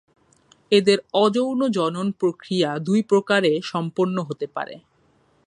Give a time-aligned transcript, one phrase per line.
[0.71, 4.75] এদের অযৌন জনন প্রক্রিয়া দুই প্রকারে সম্পন্ন হতে পারে।